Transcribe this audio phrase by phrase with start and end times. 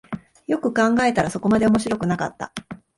[0.47, 2.51] よく考えたらそこまで面白くなかった